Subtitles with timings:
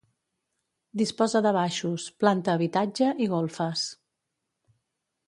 [1.01, 3.85] Disposa de baixos, planta habitatge i golfes.